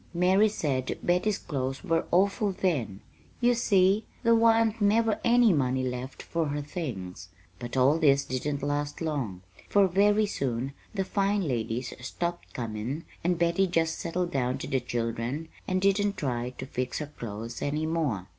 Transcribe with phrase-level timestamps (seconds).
[0.15, 3.01] Mary said Betty's clo's were awful, then.
[3.39, 7.29] You see, there wa'n't never any money left for her things.
[7.59, 13.37] But all this didn't last long, for very soon the fine ladies stopped comin' and
[13.37, 17.85] Betty just settled down to the children and didn't try to fix her clo's any
[17.85, 18.25] more.